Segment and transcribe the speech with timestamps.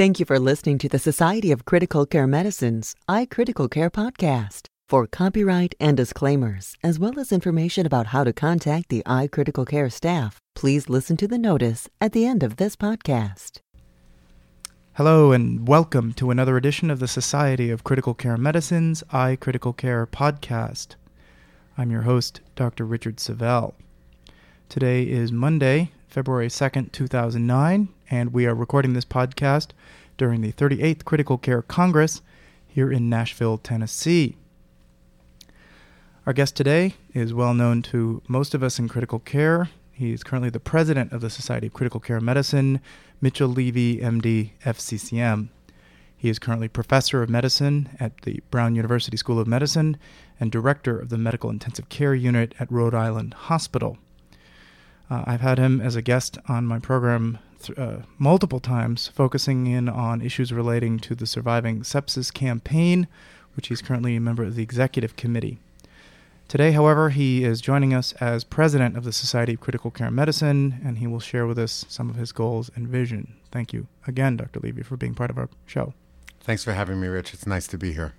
[0.00, 4.64] Thank you for listening to the Society of Critical Care Medicine's iCritical Care podcast.
[4.88, 9.90] For copyright and disclaimers, as well as information about how to contact the iCritical Care
[9.90, 13.58] staff, please listen to the notice at the end of this podcast.
[14.94, 20.06] Hello, and welcome to another edition of the Society of Critical Care Medicine's iCritical Care
[20.06, 20.94] podcast.
[21.76, 22.86] I'm your host, Dr.
[22.86, 23.74] Richard Savel.
[24.70, 29.68] Today is Monday, February 2nd, 2009, and we are recording this podcast
[30.18, 32.20] during the 38th Critical Care Congress
[32.66, 34.36] here in Nashville, Tennessee.
[36.26, 39.70] Our guest today is well known to most of us in critical care.
[39.92, 42.80] He is currently the president of the Society of Critical Care Medicine,
[43.20, 45.48] Mitchell Levy, MD, FCCM.
[46.16, 49.96] He is currently professor of medicine at the Brown University School of Medicine
[50.38, 53.98] and director of the Medical Intensive Care Unit at Rhode Island Hospital.
[55.10, 59.66] Uh, I've had him as a guest on my program th- uh, multiple times, focusing
[59.66, 63.08] in on issues relating to the Surviving Sepsis campaign,
[63.56, 65.58] which he's currently a member of the executive committee.
[66.46, 70.80] Today, however, he is joining us as president of the Society of Critical Care Medicine,
[70.84, 73.34] and he will share with us some of his goals and vision.
[73.52, 74.60] Thank you again, Dr.
[74.60, 75.94] Levy, for being part of our show.
[76.40, 77.34] Thanks for having me, Rich.
[77.34, 78.14] It's nice to be here.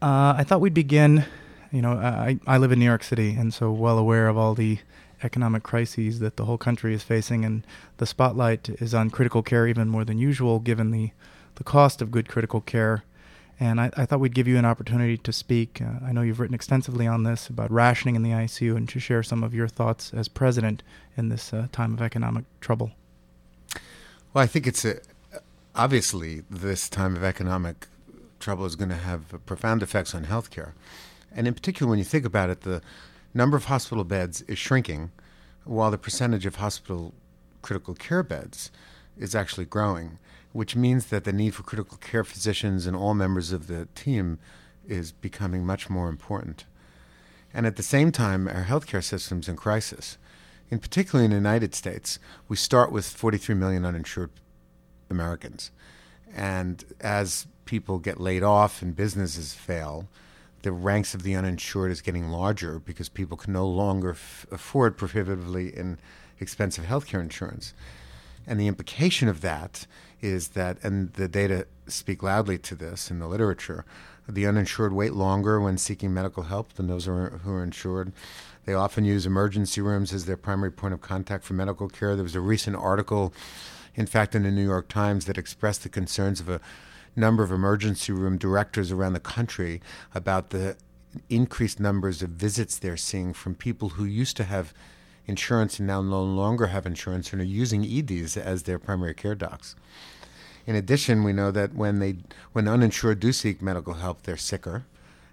[0.00, 1.24] Uh, I thought we'd begin.
[1.70, 4.54] You know, I, I live in New York City, and so well aware of all
[4.54, 4.78] the
[5.24, 7.66] economic crises that the whole country is facing, and
[7.98, 11.10] the spotlight is on critical care even more than usual, given the,
[11.56, 13.04] the cost of good critical care.
[13.60, 15.80] And I, I thought we'd give you an opportunity to speak.
[15.80, 18.98] Uh, I know you've written extensively on this about rationing in the ICU, and to
[18.98, 20.82] share some of your thoughts as president
[21.16, 22.92] in this uh, time of economic trouble.
[24.32, 25.00] Well, I think it's a,
[25.74, 27.86] obviously this time of economic
[28.40, 30.72] trouble is going to have profound effects on healthcare.
[31.34, 32.82] And in particular, when you think about it, the
[33.34, 35.10] number of hospital beds is shrinking,
[35.64, 37.14] while the percentage of hospital
[37.62, 38.70] critical care beds
[39.16, 40.18] is actually growing,
[40.52, 44.38] which means that the need for critical care physicians and all members of the team
[44.86, 46.64] is becoming much more important.
[47.54, 50.18] And at the same time, our healthcare system's in crisis.
[50.70, 52.18] In particular, in the United States,
[52.48, 54.30] we start with 43 million uninsured
[55.10, 55.70] Americans.
[56.34, 60.08] And as people get laid off and businesses fail,
[60.62, 64.96] the ranks of the uninsured is getting larger because people can no longer f- afford
[64.96, 65.98] prohibitively in
[66.40, 67.74] expensive healthcare insurance.
[68.46, 69.86] And the implication of that
[70.20, 73.84] is that, and the data speak loudly to this in the literature,
[74.28, 78.12] the uninsured wait longer when seeking medical help than those are, who are insured.
[78.64, 82.14] They often use emergency rooms as their primary point of contact for medical care.
[82.14, 83.34] There was a recent article,
[83.96, 86.60] in fact, in the New York Times that expressed the concerns of a
[87.14, 89.80] number of emergency room directors around the country
[90.14, 90.76] about the
[91.28, 94.72] increased numbers of visits they're seeing from people who used to have
[95.26, 99.34] insurance and now no longer have insurance and are using EDs as their primary care
[99.34, 99.76] docs.
[100.66, 102.18] In addition, we know that when they
[102.52, 104.84] when uninsured do seek medical help, they're sicker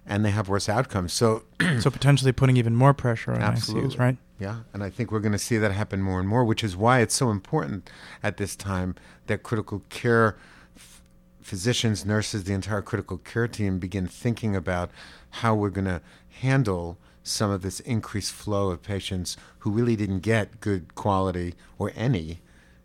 [0.06, 1.12] and they have worse outcomes.
[1.12, 1.44] So
[1.78, 3.90] so potentially putting even more pressure on Absolutely.
[3.90, 4.16] ICUs, right?
[4.38, 6.76] Yeah, and I think we're going to see that happen more and more, which is
[6.76, 7.90] why it's so important
[8.22, 8.94] at this time
[9.26, 10.36] that critical care
[11.42, 14.90] physicians, nurses, the entire critical care team begin thinking about
[15.30, 16.00] how we're going to
[16.40, 21.92] handle some of this increased flow of patients who really didn't get good quality or
[21.94, 22.40] any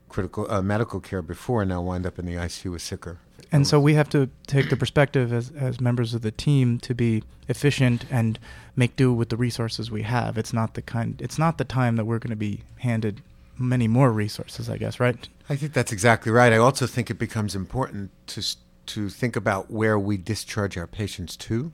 [0.10, 3.18] critical uh, medical care before and now wind up in the ICU with sicker.
[3.52, 6.94] And so we have to take the perspective as, as members of the team to
[6.94, 8.40] be efficient and
[8.76, 10.38] make do with the resources we have.
[10.38, 13.22] It's not the kind it's not the time that we're going to be handed
[13.58, 15.28] many more resources, I guess, right?
[15.50, 16.52] I think that's exactly right.
[16.52, 18.44] I also think it becomes important to
[18.88, 21.74] to think about where we discharge our patients to.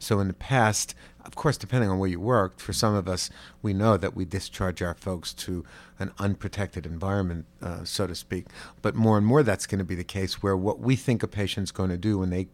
[0.00, 0.94] So in the past,
[1.24, 3.30] of course, depending on where you worked, for some of us,
[3.62, 5.64] we know that we discharge our folks to
[5.98, 8.46] an unprotected environment, uh, so to speak.
[8.80, 11.28] But more and more, that's going to be the case where what we think a
[11.28, 12.48] patient's going to do when they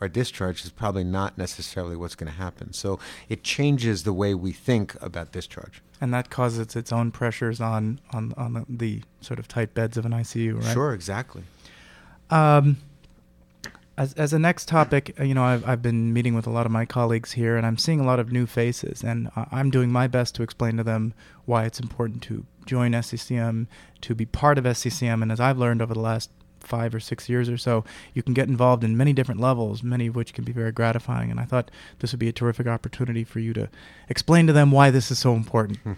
[0.00, 2.72] are discharged is probably not necessarily what's going to happen.
[2.72, 2.98] So
[3.28, 5.82] it changes the way we think about discharge.
[6.00, 9.96] And that causes its own pressures on on on the, the sort of tight beds
[9.96, 10.72] of an ICU, right?
[10.72, 11.42] Sure, exactly.
[12.30, 12.76] Um,
[13.98, 16.66] as, as a next topic, uh, you know, I've, I've been meeting with a lot
[16.66, 19.90] of my colleagues here, and I'm seeing a lot of new faces, and I'm doing
[19.90, 21.14] my best to explain to them
[21.46, 23.66] why it's important to join SCCM,
[24.02, 27.28] to be part of SCCM, and as I've learned over the last five or six
[27.28, 27.84] years or so,
[28.14, 31.30] you can get involved in many different levels, many of which can be very gratifying.
[31.30, 33.68] And I thought this would be a terrific opportunity for you to
[34.08, 35.78] explain to them why this is so important.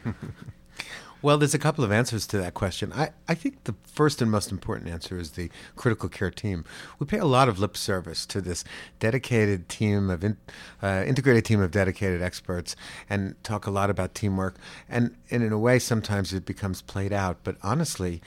[1.23, 2.93] Well, there's a couple of answers to that question.
[2.95, 6.65] I, I think the first and most important answer is the critical care team.
[6.99, 8.65] We pay a lot of lip service to this
[9.01, 10.39] dedicated team of in,
[10.83, 12.75] uh, integrated team of dedicated experts
[13.11, 14.57] and talk a lot about teamwork.
[14.89, 17.39] And, and in a way, sometimes it becomes played out.
[17.45, 18.23] But honestly,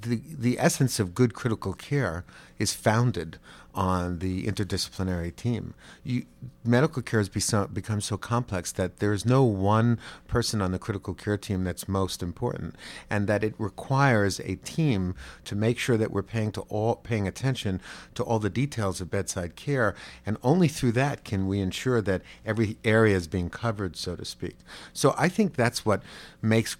[0.00, 2.24] the the essence of good critical care
[2.58, 3.38] is founded
[3.74, 5.72] on the interdisciplinary team.
[6.02, 6.24] You,
[6.64, 10.80] medical care has become, become so complex that there is no one person on the
[10.80, 12.74] critical care team that's most important,
[13.08, 15.14] and that it requires a team
[15.44, 17.80] to make sure that we're paying to all paying attention
[18.14, 19.94] to all the details of bedside care,
[20.26, 24.24] and only through that can we ensure that every area is being covered, so to
[24.24, 24.56] speak.
[24.92, 26.02] So I think that's what
[26.42, 26.76] makes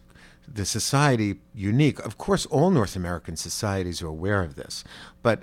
[0.54, 1.98] the society unique.
[2.00, 4.84] Of course, all North American societies are aware of this,
[5.22, 5.42] but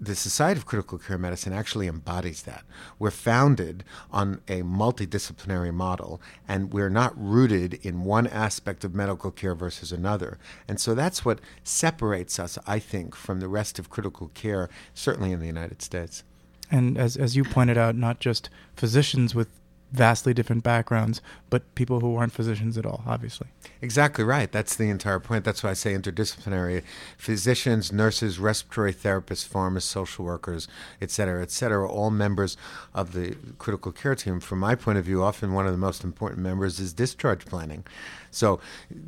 [0.00, 2.64] the Society of Critical Care Medicine actually embodies that.
[2.98, 9.30] We're founded on a multidisciplinary model, and we're not rooted in one aspect of medical
[9.30, 10.38] care versus another.
[10.68, 15.32] And so that's what separates us, I think, from the rest of critical care, certainly
[15.32, 16.24] in the United States.
[16.70, 19.48] And as, as you pointed out, not just physicians with
[19.94, 23.46] vastly different backgrounds, but people who aren't physicians at all, obviously.
[23.80, 24.50] Exactly right.
[24.50, 25.44] That's the entire point.
[25.44, 26.82] That's why I say interdisciplinary.
[27.16, 30.66] Physicians, nurses, respiratory therapists, pharmacists, social workers,
[31.00, 32.56] et cetera, et cetera, all members
[32.92, 34.40] of the critical care team.
[34.40, 37.84] From my point of view, often one of the most important members is discharge planning.
[38.34, 38.60] So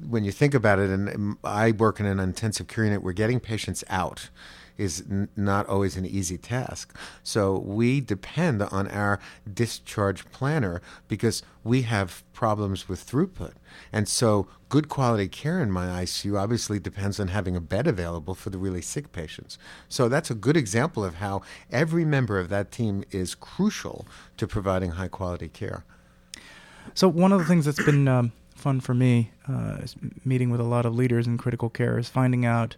[0.09, 3.41] when you think about it, and I work in an intensive care unit, we're getting
[3.41, 4.31] patients out
[4.79, 6.95] is n- not always an easy task.
[7.23, 9.19] So we depend on our
[9.53, 13.53] discharge planner because we have problems with throughput.
[13.93, 18.35] And so good quality care in my ICU obviously depends on having a bed available
[18.35, 19.59] for the really sick patients.
[19.89, 24.07] So that's a good example of how every member of that team is crucial
[24.37, 25.85] to providing high quality care.
[26.95, 28.33] So one of the things that's been um,
[28.67, 29.77] fun for me, uh,
[30.25, 32.75] meeting with a lot of leaders in critical care, is finding out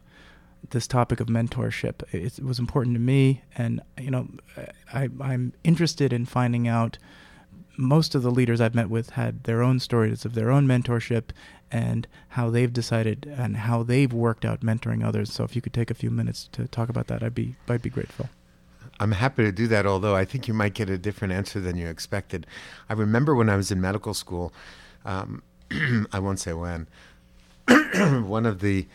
[0.69, 2.03] this topic of mentorship.
[2.13, 4.29] It, it, was important to me, and you know,
[4.93, 6.99] I, I'm interested in finding out.
[7.79, 11.31] Most of the leaders I've met with had their own stories of their own mentorship
[11.71, 15.33] and how they've decided and how they've worked out mentoring others.
[15.33, 17.81] So, if you could take a few minutes to talk about that, I'd be I'd
[17.81, 18.29] be grateful.
[19.01, 21.79] I'm happy to do that, although I think you might get a different answer than
[21.79, 22.47] you expected.
[22.91, 24.53] I remember when I was in medical school,
[25.07, 25.43] um,
[26.13, 26.89] I won't say when,
[28.27, 28.87] one of the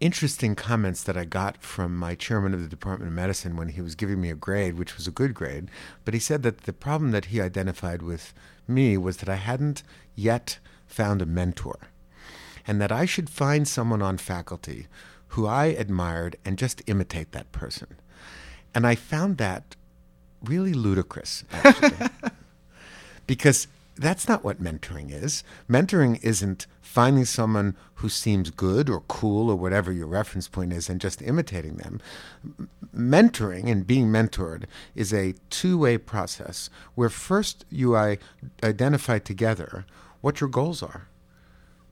[0.00, 3.80] interesting comments that I got from my chairman of the Department of Medicine when he
[3.80, 5.68] was giving me a grade, which was a good grade.
[6.04, 8.32] But he said that the problem that he identified with
[8.66, 9.82] me was that I hadn't
[10.14, 11.78] yet found a mentor,
[12.66, 14.86] and that I should find someone on faculty
[15.28, 17.98] who I admired and just imitate that person.
[18.74, 19.76] And I found that
[20.42, 22.08] really ludicrous, actually.
[23.26, 23.66] because
[23.98, 25.42] that's not what mentoring is.
[25.68, 30.88] Mentoring isn't finding someone who seems good or cool or whatever your reference point is
[30.88, 32.00] and just imitating them.
[32.94, 34.64] Mentoring and being mentored
[34.94, 37.96] is a two way process where first you
[38.62, 39.84] identify together
[40.20, 41.08] what your goals are,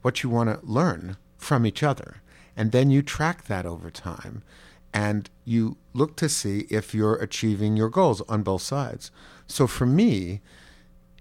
[0.01, 2.21] what you want to learn from each other,
[2.55, 4.43] and then you track that over time
[4.93, 9.11] and you look to see if you're achieving your goals on both sides.
[9.45, 10.41] So for me,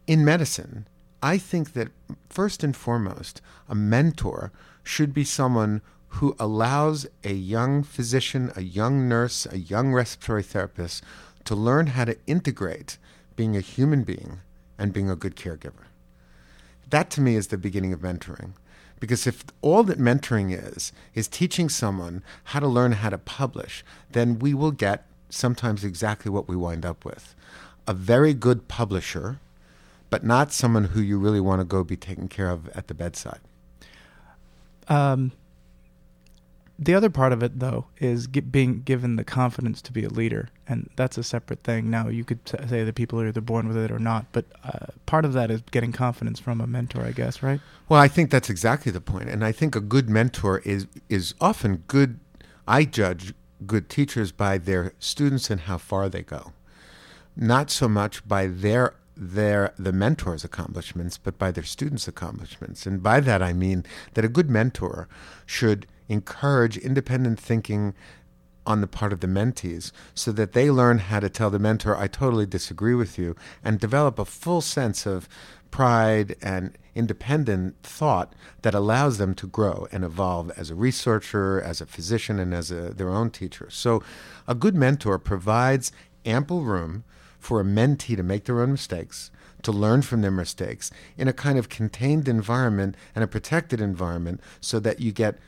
[0.07, 0.87] in medicine,
[1.23, 1.89] I think that
[2.29, 9.09] first and foremost, a mentor should be someone who allows a young physician, a young
[9.09, 11.03] nurse, a young respiratory therapist
[11.45, 12.99] to learn how to integrate
[13.35, 14.41] being a human being
[14.79, 15.87] and being a good caregiver.
[16.89, 18.53] That to me is the beginning of mentoring.
[18.99, 23.85] Because if all that mentoring is, is teaching someone how to learn how to publish,
[24.11, 27.35] then we will get sometimes exactly what we wind up with.
[27.87, 29.39] A very good publisher
[30.11, 32.95] but not someone who you really want to go be taken care of at the
[32.95, 33.41] bedside.
[34.89, 35.33] Um,
[36.79, 40.11] the other part of it, though, is get, being given the confidence to be a
[40.11, 41.89] leader, and that's a separate thing.
[41.89, 44.87] Now, you could say that people are either born with it or not, but uh,
[45.07, 47.61] part of that is getting confidence from a mentor, I guess, right?
[47.89, 51.35] Well, I think that's exactly the point, and I think a good mentor is is
[51.41, 52.21] often good.
[52.69, 53.33] I judge
[53.67, 56.53] good teachers by their students and how far they go,
[57.35, 62.87] not so much by their their the mentor's accomplishments, but by their students' accomplishments.
[62.87, 65.09] And by that I mean that a good mentor
[65.47, 67.95] should encourage independent thinking
[68.67, 71.97] on the part of the mentees so that they learn how to tell the mentor,
[71.97, 75.29] I totally disagree with you, and develop a full sense of
[75.71, 78.33] pride and independent thought
[78.63, 82.71] that allows them to grow and evolve as a researcher, as a physician, and as
[82.71, 83.69] a, their own teacher.
[83.71, 84.03] So
[84.49, 85.93] a good mentor provides
[86.25, 87.05] ample room
[87.39, 89.31] for a mentee to make their own mistakes,
[89.63, 94.41] to learn from their mistakes in a kind of contained environment and a protected environment
[94.61, 95.39] so that you get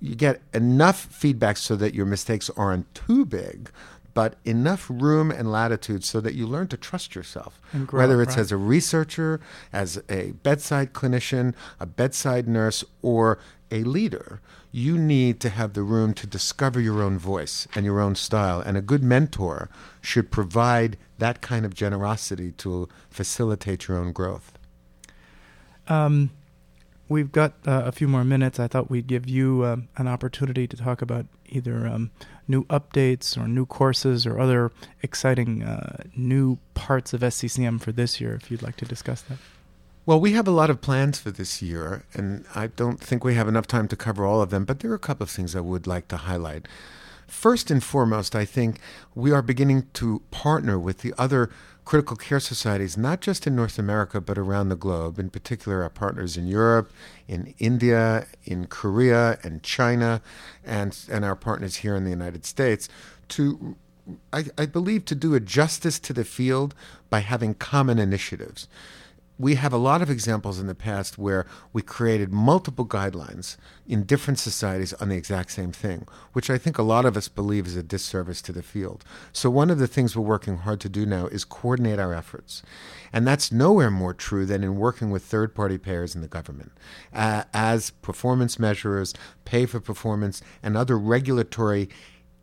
[0.00, 3.70] you get enough feedback so that your mistakes aren't too big,
[4.14, 7.60] but enough room and latitude so that you learn to trust yourself.
[7.86, 8.42] Grow, whether it's right.
[8.42, 9.40] as a researcher,
[9.72, 13.38] as a bedside clinician, a bedside nurse, or
[13.70, 14.40] a leader,
[14.72, 18.60] you need to have the room to discover your own voice and your own style.
[18.60, 19.68] And a good mentor
[20.00, 24.52] should provide that kind of generosity to facilitate your own growth.
[25.88, 26.30] Um,
[27.08, 28.60] we've got uh, a few more minutes.
[28.60, 32.10] I thought we'd give you uh, an opportunity to talk about either um,
[32.46, 34.70] new updates or new courses or other
[35.02, 39.38] exciting uh, new parts of SCCM for this year, if you'd like to discuss that.
[40.08, 43.34] Well, we have a lot of plans for this year, and I don't think we
[43.34, 45.54] have enough time to cover all of them, but there are a couple of things
[45.54, 46.66] I would like to highlight.
[47.26, 48.80] First and foremost, I think
[49.14, 51.50] we are beginning to partner with the other
[51.84, 55.18] critical care societies, not just in North America, but around the globe.
[55.18, 56.90] In particular, our partners in Europe,
[57.26, 60.22] in India, in Korea, and China,
[60.64, 62.88] and, and our partners here in the United States
[63.28, 63.76] to
[64.32, 66.74] I, I, believe to do a justice to the field
[67.10, 68.66] by having common initiatives
[69.38, 74.02] we have a lot of examples in the past where we created multiple guidelines in
[74.02, 77.66] different societies on the exact same thing, which I think a lot of us believe
[77.66, 79.04] is a disservice to the field.
[79.32, 82.62] So, one of the things we're working hard to do now is coordinate our efforts.
[83.12, 86.72] And that's nowhere more true than in working with third party payers in the government
[87.14, 89.14] uh, as performance measurers,
[89.44, 91.88] pay for performance, and other regulatory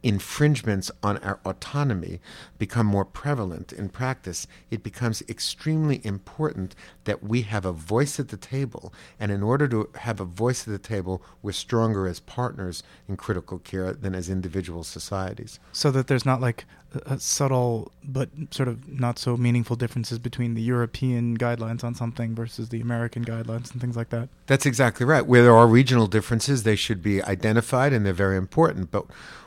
[0.05, 2.21] infringements on our autonomy
[2.59, 8.27] become more prevalent in practice, it becomes extremely important that we have a voice at
[8.27, 8.93] the table.
[9.19, 13.17] And in order to have a voice at the table, we're stronger as partners in
[13.17, 15.59] critical care than as individual societies.
[15.71, 16.65] So that there's not like
[17.05, 22.35] a subtle but sort of not so meaningful differences between the European guidelines on something
[22.35, 24.29] versus the American guidelines and things like that.
[24.47, 25.25] That's exactly right.
[25.25, 28.91] Where there are regional differences, they should be identified and they're very important.
[28.91, 29.05] But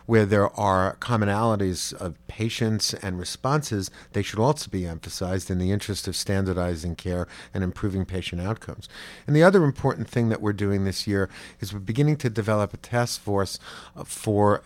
[0.09, 5.71] where there are commonalities of patients and responses, they should also be emphasized in the
[5.71, 8.89] interest of standardizing care and improving patient outcomes.
[9.27, 11.29] And the other important thing that we're doing this year
[11.61, 13.59] is we're beginning to develop a task force
[13.95, 14.63] uh, for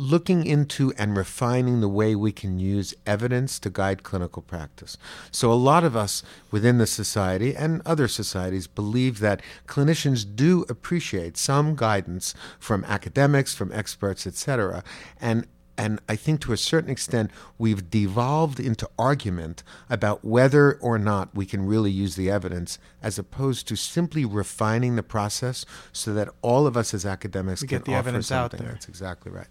[0.00, 4.96] looking into and refining the way we can use evidence to guide clinical practice.
[5.30, 10.64] So, a lot of us within the society and other societies believe that clinicians do
[10.68, 14.82] appreciate some guidance from academics, from experts, etc.
[15.20, 15.46] And
[15.80, 21.34] and I think to a certain extent, we've devolved into argument about whether or not
[21.34, 26.28] we can really use the evidence, as opposed to simply refining the process so that
[26.42, 28.60] all of us as academics we can get the offer evidence something.
[28.60, 28.72] out there.
[28.74, 29.46] That's exactly right.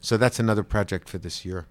[0.00, 1.66] So that's another project for this year.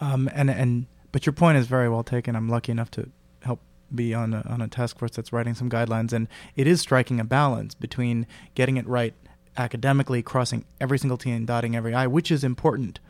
[0.00, 2.36] Um, and and but your point is very well taken.
[2.36, 3.08] I'm lucky enough to
[3.40, 3.60] help
[3.92, 7.18] be on a, on a task force that's writing some guidelines, and it is striking
[7.18, 9.14] a balance between getting it right
[9.56, 13.00] academically, crossing every single T and dotting every I, which is important.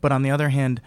[0.00, 0.80] But on the other hand,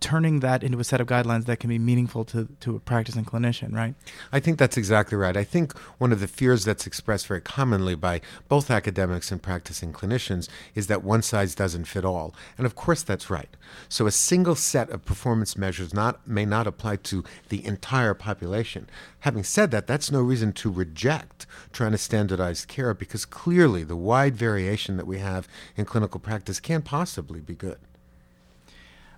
[0.00, 3.24] turning that into a set of guidelines that can be meaningful to, to a practicing
[3.24, 3.94] clinician, right?
[4.32, 5.36] I think that's exactly right.
[5.36, 9.92] I think one of the fears that's expressed very commonly by both academics and practicing
[9.92, 12.34] clinicians is that one size doesn't fit all.
[12.56, 13.56] And of course that's right.
[13.88, 18.88] So a single set of performance measures not may not apply to the entire population.
[19.20, 23.96] Having said that, that's no reason to reject trying to standardize care because clearly the
[23.96, 25.46] wide variation that we have
[25.76, 27.78] in clinical practice can't possibly be good.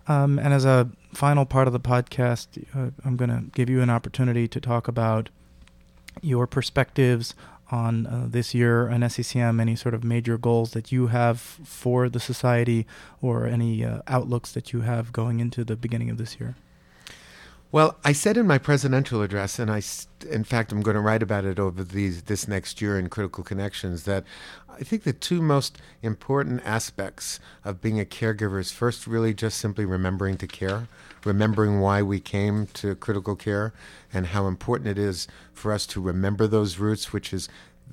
[0.08, 3.80] Um, and as a final part of the podcast, uh, I'm going to give you
[3.80, 5.28] an opportunity to talk about
[6.20, 7.34] your perspectives
[7.70, 12.08] on uh, this year and SCCM, any sort of major goals that you have for
[12.08, 12.86] the society
[13.22, 16.54] or any uh, outlooks that you have going into the beginning of this year.
[17.72, 19.80] Well, I said in my presidential address, and I,
[20.30, 23.42] in fact, I'm going to write about it over these this next year in Critical
[23.42, 24.24] Connections, that
[24.68, 29.56] I think the two most important aspects of being a caregiver is first, really just
[29.56, 30.86] simply remembering to care,
[31.24, 33.72] remembering why we came to critical care,
[34.12, 37.48] and how important it is for us to remember those roots, which is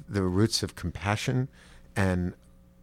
[0.09, 1.47] the roots of compassion
[1.95, 2.33] and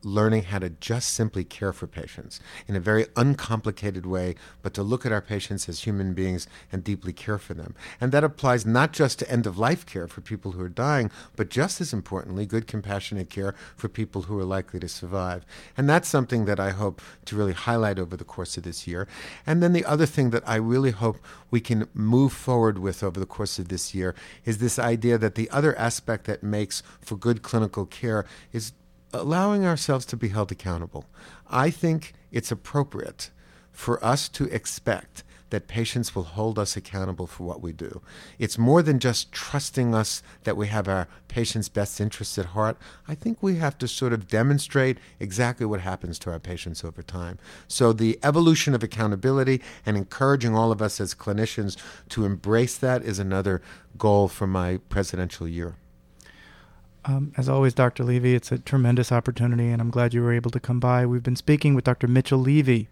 [0.07, 4.83] learning how to just simply care for patients in a very uncomplicated way, but to
[4.83, 7.75] look at our patients as human beings and deeply care for them.
[8.01, 11.11] And that applies not just to end of life care for people who are dying,
[11.35, 15.45] but just as importantly, good compassionate care for people who are likely to survive.
[15.77, 19.09] And that's something that I hope to really highlight over the course of this year.
[19.45, 21.19] And then the other thing that I really hope
[21.51, 25.35] we can move forward with over the course of this year is this idea that
[25.35, 28.73] the other aspect that makes for good clinical care is
[29.13, 31.05] allowing ourselves to be held accountable.
[31.49, 33.31] I think it's appropriate
[33.73, 38.03] for us to expect that patients will hold us accountable for what we do.
[38.39, 42.77] It's more than just trusting us that we have our patients' best interests at heart.
[43.07, 47.03] I think we have to sort of demonstrate exactly what happens to our patients over
[47.03, 47.39] time.
[47.69, 51.77] So, the evolution of accountability and encouraging all of us as clinicians
[52.09, 53.63] to embrace that is another
[53.97, 55.77] goal for my presidential year.
[57.07, 58.03] Um, as always, Dr.
[58.03, 61.07] Levy, it's a tremendous opportunity, and I'm glad you were able to come by.
[61.07, 62.09] We've been speaking with Dr.
[62.09, 62.89] Mitchell Levy.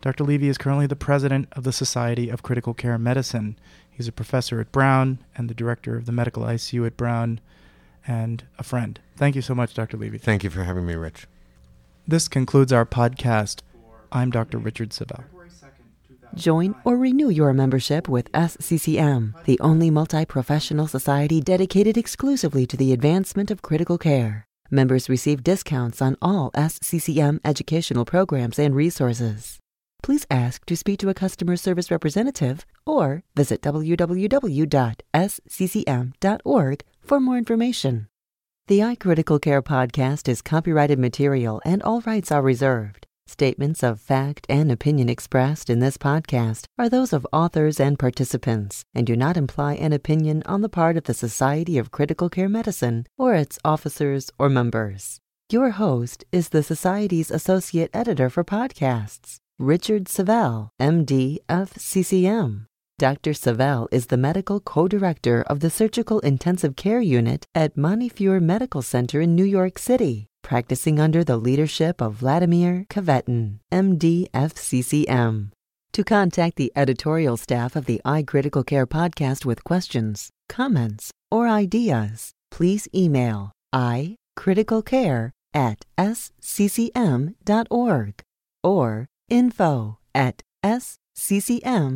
[0.00, 0.24] Dr.
[0.24, 3.56] Levy is currently the president of the Society of Critical Care Medicine.
[3.88, 7.40] He's a professor at Brown and the director of the medical ICU at Brown,
[8.04, 8.98] and a friend.
[9.16, 9.96] Thank you so much, Dr.
[9.96, 10.18] Levy.
[10.18, 11.28] Thank you for having me, Rich.
[12.06, 13.60] This concludes our podcast.
[14.10, 14.58] I'm Dr.
[14.58, 15.22] Richard Savel.
[16.34, 22.76] Join or renew your membership with SCCM, the only multi professional society dedicated exclusively to
[22.76, 24.44] the advancement of critical care.
[24.70, 29.58] Members receive discounts on all SCCM educational programs and resources.
[30.02, 34.02] Please ask to speak to a customer service representative or visit www.sccm.org
[37.02, 38.08] for more information.
[38.68, 43.06] The iCritical Care podcast is copyrighted material and all rights are reserved.
[43.26, 48.82] Statements of fact and opinion expressed in this podcast are those of authors and participants
[48.94, 52.48] and do not imply an opinion on the part of the Society of Critical Care
[52.48, 55.18] Medicine or its officers or members.
[55.50, 62.66] Your host is the Society's Associate Editor for Podcasts, Richard Savel, MD, FCCM.
[62.98, 63.34] Dr.
[63.34, 69.20] Savel is the medical co-director of the Surgical Intensive Care Unit at Montefiore Medical Center
[69.20, 75.50] in New York City, practicing under the leadership of Vladimir Kvetan, MD, FCCM.
[75.92, 82.32] To contact the editorial staff of the iCritical Care podcast with questions, comments, or ideas,
[82.50, 87.34] please email icriticalcare at sccm.org
[88.64, 91.92] or info at sccm.org.